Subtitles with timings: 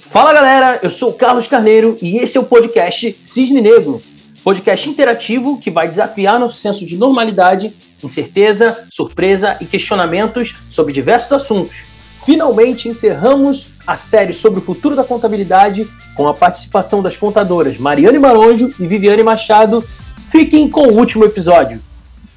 [0.00, 4.02] Fala galera, eu sou o Carlos Carneiro e esse é o podcast Cisne Negro,
[4.42, 11.30] podcast interativo que vai desafiar nosso senso de normalidade, incerteza, surpresa e questionamentos sobre diversos
[11.32, 11.82] assuntos.
[12.24, 15.86] Finalmente encerramos a série sobre o futuro da contabilidade
[16.16, 19.84] com a participação das contadoras Mariane Maronjo e Viviane Machado.
[20.18, 21.80] Fiquem com o último episódio.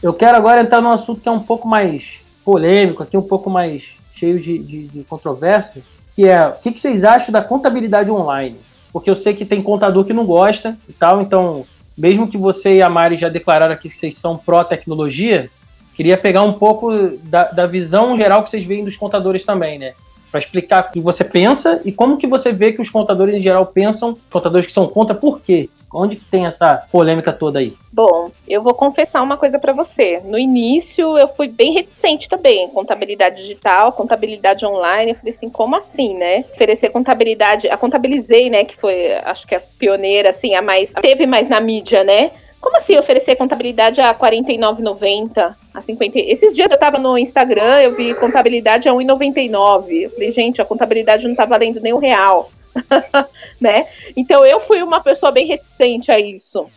[0.01, 3.49] Eu quero agora entrar num assunto que é um pouco mais polêmico, aqui um pouco
[3.49, 5.81] mais cheio de, de, de controvérsia,
[6.15, 8.57] que é o que, que vocês acham da contabilidade online?
[8.91, 11.65] Porque eu sei que tem contador que não gosta e tal, então,
[11.97, 15.49] mesmo que você e a Mari já declararam aqui que vocês são pró-tecnologia,
[15.95, 16.91] queria pegar um pouco
[17.23, 19.93] da, da visão geral que vocês veem dos contadores também, né?
[20.31, 23.39] Para explicar o que você pensa e como que você vê que os contadores em
[23.39, 25.69] geral pensam, contadores que são contra, por quê?
[25.93, 27.75] Onde que tem essa polêmica toda aí?
[27.91, 30.19] Bom, eu vou confessar uma coisa para você.
[30.25, 35.11] No início eu fui bem reticente também, contabilidade digital, contabilidade online.
[35.11, 36.45] Eu falei assim, como assim, né?
[36.53, 41.27] Oferecer contabilidade, a contabilizei, né, que foi, acho que a pioneira assim, a mais teve
[41.27, 42.31] mais na mídia, né?
[42.59, 46.17] Como assim oferecer contabilidade a R$ 49,90, a 50?
[46.19, 50.03] Esses dias eu tava no Instagram, eu vi contabilidade a R$ 1,99.
[50.03, 52.49] Eu falei, gente, a contabilidade não tá valendo nem o real.
[53.59, 53.87] né?
[54.15, 56.67] Então eu fui uma pessoa bem reticente a isso.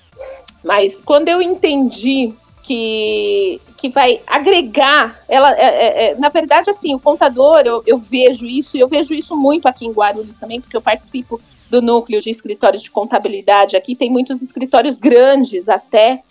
[0.64, 6.94] Mas quando eu entendi que, que vai agregar, ela, é, é, é, na verdade, assim,
[6.94, 10.60] o contador, eu, eu vejo isso, e eu vejo isso muito aqui em Guarulhos também,
[10.60, 16.22] porque eu participo do núcleo de escritórios de contabilidade aqui, tem muitos escritórios grandes até,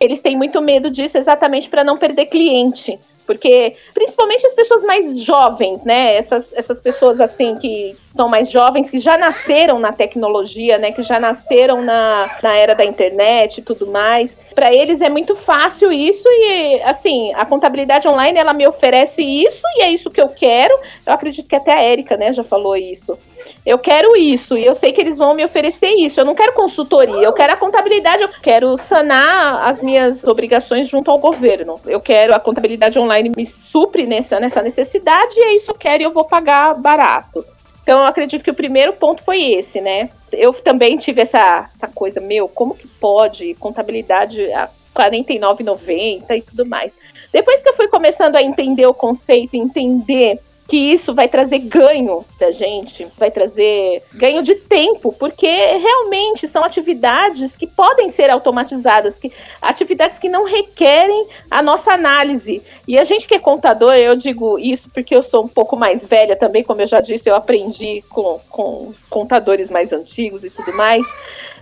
[0.00, 2.98] eles têm muito medo disso exatamente para não perder cliente.
[3.26, 6.16] Porque, principalmente as pessoas mais jovens, né?
[6.16, 10.92] Essas, essas pessoas, assim, que são mais jovens, que já nasceram na tecnologia, né?
[10.92, 14.38] Que já nasceram na, na era da internet e tudo mais.
[14.54, 19.62] Para eles é muito fácil isso e, assim, a contabilidade online, ela me oferece isso
[19.76, 20.78] e é isso que eu quero.
[21.06, 23.18] Eu acredito que até a Érica, né, já falou isso
[23.64, 26.20] eu quero isso e eu sei que eles vão me oferecer isso.
[26.20, 31.10] Eu não quero consultoria, eu quero a contabilidade, eu quero sanar as minhas obrigações junto
[31.10, 31.80] ao governo.
[31.86, 35.78] Eu quero a contabilidade online me supre nessa, nessa necessidade e é isso que eu
[35.78, 37.44] quero e eu vou pagar barato.
[37.82, 40.08] Então eu acredito que o primeiro ponto foi esse, né?
[40.32, 46.66] Eu também tive essa, essa coisa, meu, como que pode contabilidade a 49,90 e tudo
[46.66, 46.96] mais.
[47.32, 50.38] Depois que eu fui começando a entender o conceito, entender
[50.72, 56.64] que isso vai trazer ganho pra gente, vai trazer ganho de tempo, porque realmente são
[56.64, 62.62] atividades que podem ser automatizadas, que atividades que não requerem a nossa análise.
[62.88, 66.06] E a gente que é contador, eu digo isso porque eu sou um pouco mais
[66.06, 70.72] velha também, como eu já disse, eu aprendi com, com contadores mais antigos e tudo
[70.72, 71.06] mais.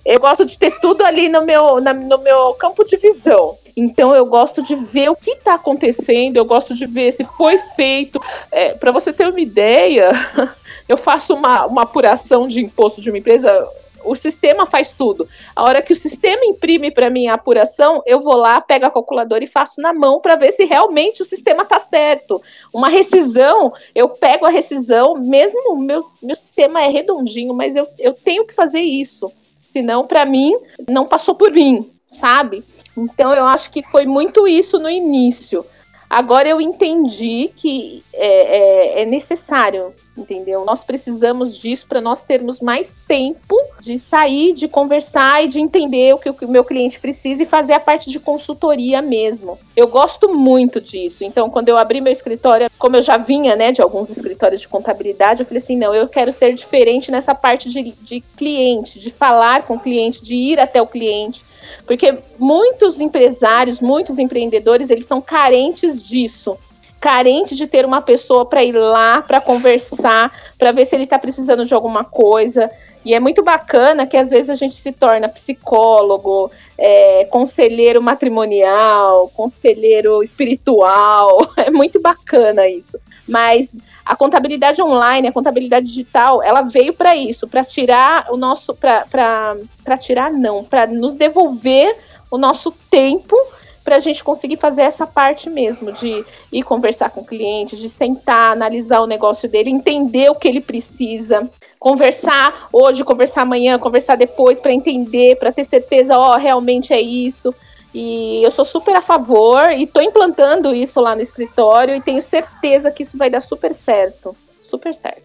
[0.07, 3.59] Eu gosto de ter tudo ali no meu, na, no meu campo de visão.
[3.77, 7.59] Então eu gosto de ver o que está acontecendo, eu gosto de ver se foi
[7.59, 8.21] feito.
[8.51, 10.13] É, Para você ter uma ideia,
[10.89, 13.69] eu faço uma, uma apuração de imposto de uma empresa.
[14.03, 15.29] O sistema faz tudo.
[15.55, 18.91] A hora que o sistema imprime para mim a apuração, eu vou lá, pego a
[18.91, 22.41] calculadora e faço na mão para ver se realmente o sistema está certo.
[22.73, 28.15] Uma rescisão, eu pego a rescisão, mesmo meu, meu sistema é redondinho, mas eu, eu
[28.15, 29.31] tenho que fazer isso.
[29.71, 32.65] Senão, para mim, não passou por mim, sabe?
[32.97, 35.65] Então eu acho que foi muito isso no início.
[36.09, 40.65] Agora eu entendi que é, é, é necessário, entendeu?
[40.65, 46.13] Nós precisamos disso para nós termos mais tempo de sair, de conversar e de entender
[46.13, 49.57] o que o meu cliente precisa e fazer a parte de consultoria mesmo.
[49.77, 51.23] Eu gosto muito disso.
[51.23, 54.67] Então, quando eu abri meu escritório, como eu já vinha, né, de alguns escritórios de
[54.67, 59.11] contabilidade, eu falei assim: não, eu quero ser diferente nessa parte de, de cliente, de
[59.11, 61.49] falar com o cliente, de ir até o cliente
[61.87, 66.57] porque muitos empresários, muitos empreendedores, eles são carentes disso.
[67.01, 71.19] Carente de ter uma pessoa para ir lá, para conversar, para ver se ele está
[71.19, 72.71] precisando de alguma coisa.
[73.05, 79.29] E é muito bacana que às vezes a gente se torna psicólogo, é, conselheiro matrimonial,
[79.35, 81.51] conselheiro espiritual.
[81.61, 82.99] É muito bacana isso.
[83.29, 88.75] Mas a contabilidade online, a contabilidade digital, ela veio para isso, para tirar o nosso,
[88.75, 91.95] para tirar não, para nos devolver
[92.31, 93.37] o nosso tempo
[93.85, 97.89] para a gente conseguir fazer essa parte mesmo de ir conversar com o cliente, de
[97.89, 101.49] sentar, analisar o negócio dele, entender o que ele precisa,
[101.81, 107.01] conversar hoje, conversar amanhã, conversar depois para entender, para ter certeza, ó, oh, realmente é
[107.01, 107.55] isso.
[107.93, 112.21] E eu sou super a favor e estou implantando isso lá no escritório e tenho
[112.21, 114.37] certeza que isso vai dar super certo.
[114.63, 115.23] Super certo.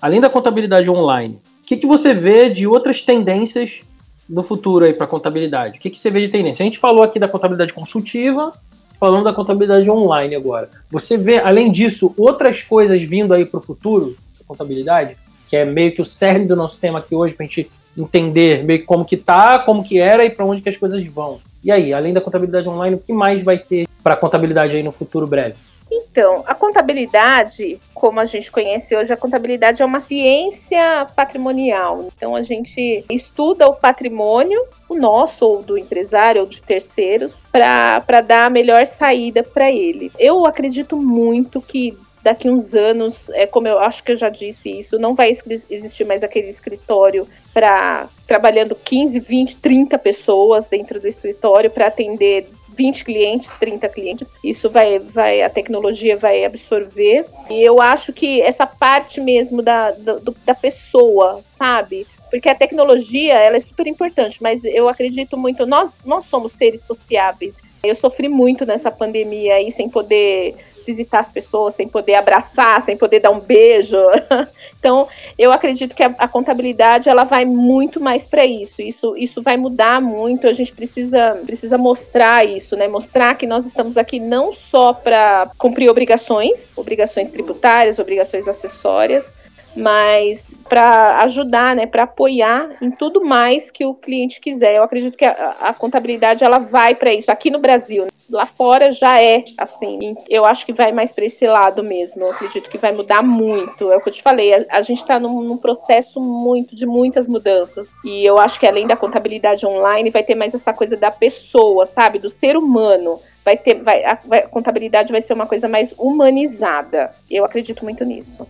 [0.00, 3.82] Além da contabilidade online, o que, que você vê de outras tendências
[4.28, 5.76] no futuro aí para contabilidade?
[5.76, 6.62] O que, que você vê de tendência?
[6.62, 8.54] A gente falou aqui da contabilidade consultiva,
[8.98, 10.68] falando da contabilidade online agora.
[10.90, 15.16] Você vê, além disso, outras coisas vindo aí para o futuro da contabilidade?
[15.50, 17.68] Que é meio que o cerne do nosso tema aqui hoje, para a gente
[17.98, 21.04] entender meio que como que tá, como que era e para onde que as coisas
[21.04, 21.40] vão.
[21.64, 24.92] E aí, além da contabilidade online, o que mais vai ter para contabilidade aí no
[24.92, 25.56] futuro breve?
[25.90, 32.08] Então, a contabilidade, como a gente conhece hoje, a contabilidade é uma ciência patrimonial.
[32.16, 38.20] Então, a gente estuda o patrimônio, o nosso, ou do empresário, ou de terceiros, para
[38.20, 40.12] dar a melhor saída para ele.
[40.16, 44.70] Eu acredito muito que daqui uns anos, é como eu acho que eu já disse
[44.70, 51.06] isso, não vai existir mais aquele escritório para trabalhando 15, 20, 30 pessoas dentro do
[51.06, 52.46] escritório para atender
[52.76, 54.32] 20 clientes, 30 clientes.
[54.42, 57.26] Isso vai, vai, a tecnologia vai absorver.
[57.50, 62.06] E eu acho que essa parte mesmo da, do, da pessoa, sabe?
[62.30, 66.84] Porque a tecnologia, ela é super importante, mas eu acredito muito, nós, nós somos seres
[66.84, 67.56] sociáveis.
[67.82, 70.54] Eu sofri muito nessa pandemia aí, sem poder
[70.90, 73.96] visitar as pessoas, sem poder abraçar, sem poder dar um beijo.
[74.78, 75.06] então,
[75.38, 78.82] eu acredito que a, a contabilidade ela vai muito mais para isso.
[78.82, 80.48] Isso isso vai mudar muito.
[80.48, 82.88] A gente precisa precisa mostrar isso, né?
[82.88, 89.32] Mostrar que nós estamos aqui não só para cumprir obrigações, obrigações tributárias, obrigações acessórias,
[89.76, 94.76] mas para ajudar, né, para apoiar em tudo mais que o cliente quiser.
[94.76, 98.06] Eu acredito que a, a contabilidade ela vai para isso aqui no Brasil.
[98.30, 100.14] Lá fora já é assim.
[100.28, 102.22] Eu acho que vai mais para esse lado mesmo.
[102.22, 103.90] Eu acredito que vai mudar muito.
[103.90, 104.54] É o que eu te falei.
[104.54, 107.90] A, a gente está num, num, processo muito de muitas mudanças.
[108.04, 111.84] E eu acho que além da contabilidade online, vai ter mais essa coisa da pessoa,
[111.84, 113.20] sabe, do ser humano.
[113.44, 117.10] Vai ter, vai, a, a contabilidade vai ser uma coisa mais humanizada.
[117.30, 118.46] Eu acredito muito nisso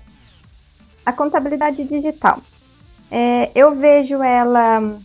[1.05, 2.41] a contabilidade digital.
[3.11, 4.97] É, eu vejo ela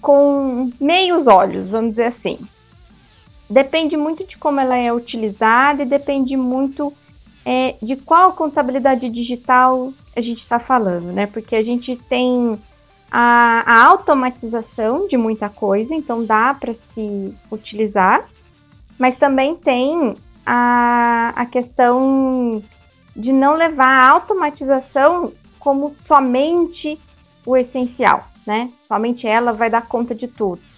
[0.00, 2.38] com meios olhos, vamos dizer assim.
[3.50, 6.92] Depende muito de como ela é utilizada e depende muito
[7.44, 11.26] é, de qual contabilidade digital a gente está falando, né?
[11.26, 12.56] Porque a gente tem
[13.10, 18.24] a, a automatização de muita coisa, então dá para se utilizar,
[18.96, 20.14] mas também tem
[20.46, 22.62] a, a questão
[23.16, 26.96] de não levar a automatização como somente
[27.44, 28.70] o essencial, né?
[28.86, 30.69] Somente ela vai dar conta de tudo.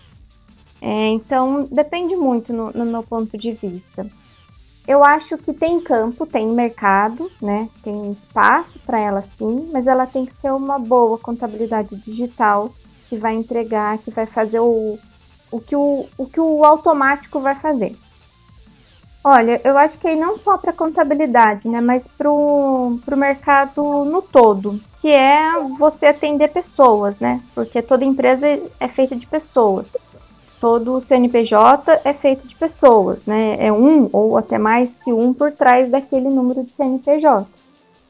[0.85, 4.05] É, então, depende muito no, no, meu ponto de vista.
[4.85, 7.69] Eu acho que tem campo, tem mercado, né?
[7.85, 12.69] Tem espaço para ela sim, mas ela tem que ser uma boa contabilidade digital
[13.09, 14.99] que vai entregar, que vai fazer o,
[15.53, 17.95] o, que, o, o que o automático vai fazer.
[19.23, 24.21] Olha, eu acho que aí não só para contabilidade, né, mas para o mercado no
[24.21, 27.41] todo, que é você atender pessoas, né?
[27.55, 28.49] Porque toda empresa
[28.81, 29.87] é feita de pessoas.
[30.63, 33.57] Todo CNPJ é feito de pessoas, né?
[33.59, 37.45] É um ou até mais que um por trás daquele número de CNPJ.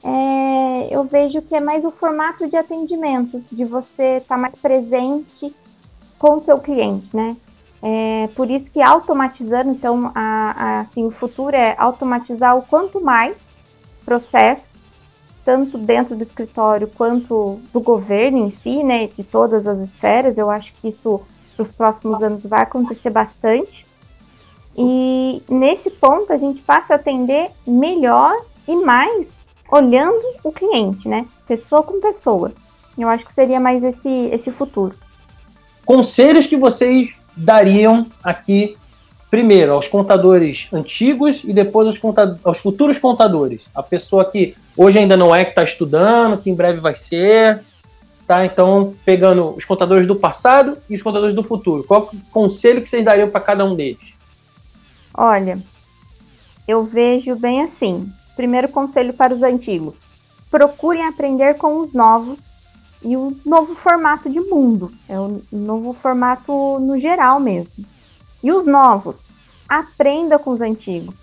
[0.05, 4.55] É, eu vejo que é mais o formato de atendimento, de você estar tá mais
[4.57, 5.57] presente
[6.19, 7.35] com o seu cliente, né?
[7.83, 13.01] É, por isso que automatizando, então, a, a, assim, o futuro é automatizar o quanto
[13.01, 13.35] mais
[14.05, 14.65] processo,
[15.43, 20.37] tanto dentro do escritório quanto do governo em si, né, de todas as esferas.
[20.37, 21.23] Eu acho que isso
[21.63, 23.87] para os próximos anos vai acontecer bastante.
[24.77, 28.35] E nesse ponto a gente passa a atender melhor
[28.67, 29.27] e mais
[29.71, 32.53] olhando o cliente, né, pessoa com pessoa.
[32.97, 34.95] Eu acho que seria mais esse, esse futuro.
[35.85, 38.77] Conselhos que vocês dariam aqui
[39.31, 43.67] primeiro aos contadores antigos e depois aos, contadores, aos futuros contadores.
[43.75, 47.63] A pessoa que hoje ainda não é que está estudando, que em breve vai ser,
[48.27, 48.45] tá?
[48.45, 51.85] Então, pegando os contadores do passado e os contadores do futuro.
[51.85, 54.13] Qual o conselho que vocês dariam para cada um deles?
[55.15, 55.59] Olha,
[56.67, 58.11] eu vejo bem assim.
[58.37, 59.95] Primeiro conselho para os antigos:
[60.51, 62.39] procurem aprender com os novos
[63.05, 67.85] e o novo formato de mundo, é o novo formato no geral mesmo.
[68.43, 69.17] E os novos,
[69.69, 71.15] aprenda com os antigos,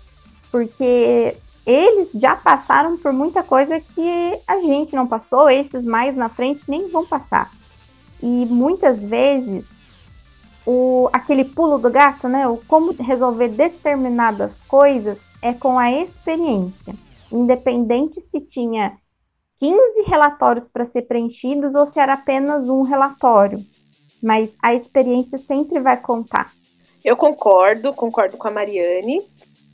[0.50, 1.36] porque
[1.66, 6.62] eles já passaram por muita coisa que a gente não passou, esses mais na frente
[6.68, 7.50] nem vão passar.
[8.22, 9.64] E muitas vezes
[10.66, 12.46] o, aquele pulo do gato, né?
[12.46, 16.94] O como resolver determinadas coisas é com a experiência.
[17.32, 18.96] Independente se tinha
[19.58, 23.58] 15 relatórios para ser preenchidos ou se era apenas um relatório.
[24.22, 26.52] Mas a experiência sempre vai contar.
[27.02, 29.22] Eu concordo, concordo com a Mariane.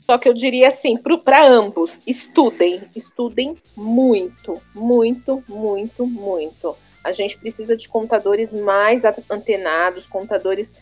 [0.09, 6.77] Só que eu diria assim, para ambos, estudem, estudem muito, muito, muito, muito.
[7.03, 10.73] A gente precisa de contadores mais antenados, contadores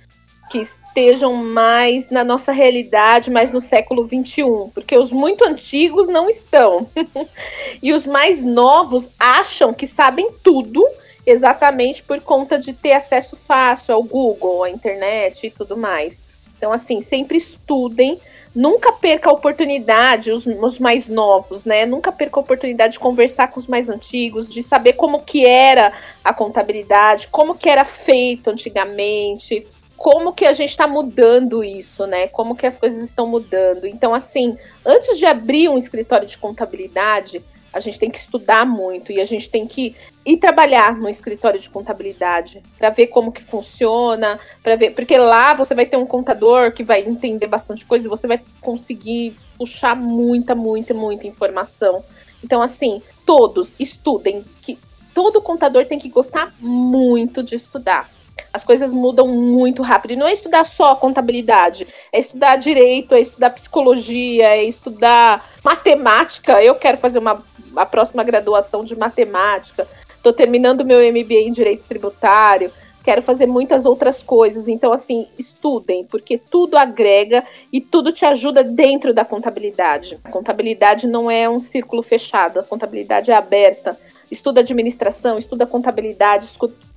[0.51, 6.29] que estejam mais na nossa realidade, mais no século 21, porque os muito antigos não
[6.29, 6.88] estão.
[7.82, 10.86] e os mais novos acham que sabem tudo
[11.25, 16.22] exatamente por conta de ter acesso fácil ao Google, à internet e tudo mais.
[16.58, 18.20] Então, assim, sempre estudem,
[18.56, 21.86] nunca perca a oportunidade, os, os, mais novos, né?
[21.86, 25.92] Nunca perca a oportunidade de conversar com os mais antigos, de saber como que era
[26.24, 32.28] a contabilidade, como que era feito antigamente, como que a gente está mudando isso, né?
[32.28, 33.86] Como que as coisas estão mudando.
[33.86, 37.44] Então, assim, antes de abrir um escritório de contabilidade,
[37.75, 39.94] a gente tem que estudar muito e a gente tem que
[40.25, 45.53] ir trabalhar no escritório de contabilidade para ver como que funciona, para ver, porque lá
[45.53, 49.94] você vai ter um contador que vai entender bastante coisa e você vai conseguir puxar
[49.94, 52.01] muita, muita, muita informação.
[52.41, 54.79] Então assim, todos estudem que
[55.13, 58.10] todo contador tem que gostar muito de estudar.
[58.53, 60.12] As coisas mudam muito rápido.
[60.12, 66.63] E não é estudar só contabilidade, é estudar direito, é estudar psicologia, é estudar matemática.
[66.63, 67.44] Eu quero fazer uma
[67.75, 72.72] a próxima graduação de matemática, estou terminando meu MBA em direito tributário,
[73.06, 74.68] quero fazer muitas outras coisas.
[74.68, 80.18] Então, assim, estudem, porque tudo agrega e tudo te ajuda dentro da contabilidade.
[80.24, 83.98] A contabilidade não é um círculo fechado, a contabilidade é aberta
[84.32, 86.46] estuda administração, estuda contabilidade,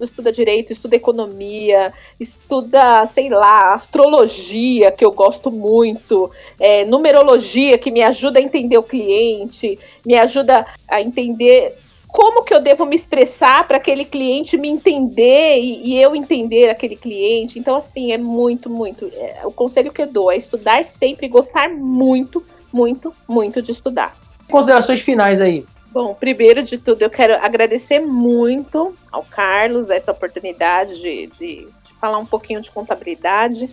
[0.01, 7.91] estuda direito, estuda economia, estuda, sei lá, astrologia, que eu gosto muito, é, numerologia, que
[7.91, 11.75] me ajuda a entender o cliente, me ajuda a entender
[12.09, 16.71] como que eu devo me expressar para aquele cliente me entender e, e, eu entender
[16.71, 17.59] aquele cliente.
[17.59, 19.11] Então, assim, é muito, muito.
[19.15, 24.17] É, o conselho que eu dou é estudar sempre, gostar muito, muito, muito de estudar.
[24.51, 25.67] Considerações finais aí.
[25.93, 31.95] Bom, primeiro de tudo, eu quero agradecer muito ao Carlos essa oportunidade de, de, de
[32.01, 33.71] falar um pouquinho de contabilidade.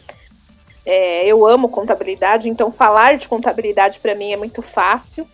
[0.86, 5.26] É, eu amo contabilidade, então falar de contabilidade para mim é muito fácil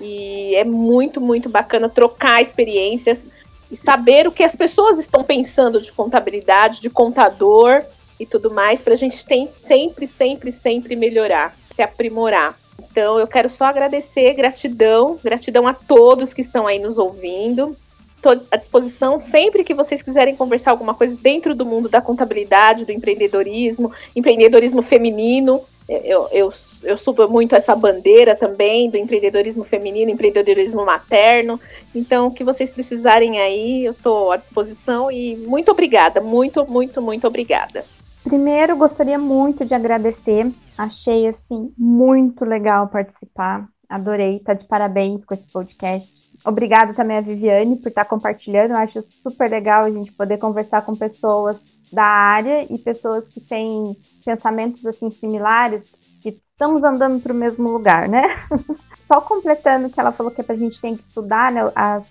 [0.00, 3.26] e é muito, muito bacana trocar experiências
[3.70, 7.82] e saber o que as pessoas estão pensando de contabilidade, de contador
[8.18, 12.58] e tudo mais, para a gente tem, sempre, sempre, sempre melhorar, se aprimorar.
[12.90, 17.76] Então eu quero só agradecer, gratidão, gratidão a todos que estão aí nos ouvindo.
[18.16, 22.84] Estou à disposição sempre que vocês quiserem conversar alguma coisa dentro do mundo da contabilidade,
[22.84, 25.60] do empreendedorismo, empreendedorismo feminino.
[25.88, 26.50] Eu, eu,
[26.82, 31.58] eu subo muito essa bandeira também do empreendedorismo feminino, empreendedorismo materno.
[31.94, 37.00] Então, o que vocês precisarem aí, eu estou à disposição e muito obrigada, muito, muito,
[37.00, 37.86] muito obrigada.
[38.22, 40.52] Primeiro, gostaria muito de agradecer.
[40.76, 43.66] Achei assim muito legal participar.
[43.88, 46.12] Adorei, tá de parabéns com esse podcast.
[46.44, 48.72] Obrigada também a Viviane por estar tá compartilhando.
[48.72, 51.56] Eu acho super legal a gente poder conversar com pessoas
[51.92, 55.82] da área e pessoas que têm pensamentos assim similares,
[56.20, 58.36] que estamos andando para o mesmo lugar, né?
[59.06, 62.06] Só completando que ela falou que a gente tem que estudar né, as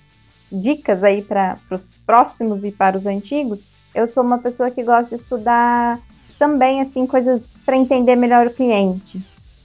[0.52, 3.60] dicas aí para os próximos e para os antigos
[3.98, 6.00] eu sou uma pessoa que gosta de estudar
[6.38, 9.20] também assim coisas para entender melhor o cliente.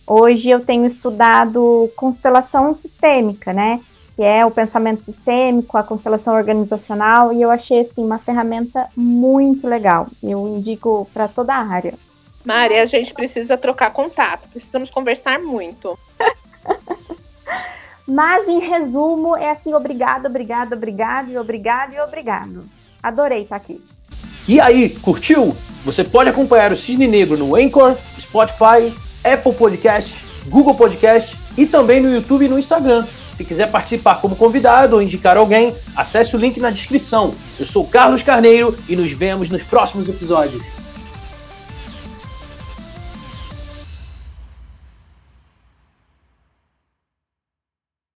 [0.07, 3.78] Hoje eu tenho estudado constelação sistêmica, né?
[4.16, 9.66] Que é o pensamento sistêmico, a constelação organizacional, e eu achei assim uma ferramenta muito
[9.66, 10.07] legal.
[10.23, 11.95] Eu indico para toda a área.
[12.45, 15.99] Mari, a gente precisa trocar contato, precisamos conversar muito.
[18.07, 22.64] Mas em resumo, é assim, obrigado, obrigado, obrigado e obrigado e obrigado.
[23.02, 23.83] Adorei estar aqui.
[24.47, 25.57] E aí, curtiu?
[25.85, 28.92] Você pode acompanhar o Cisne Negro no Anchor, Spotify,
[29.25, 33.07] Apple Podcast, Google Podcast e também no YouTube e no Instagram.
[33.35, 37.35] Se quiser participar como convidado ou indicar alguém, acesse o link na descrição.
[37.59, 40.82] Eu sou Carlos Carneiro e nos vemos nos próximos episódios.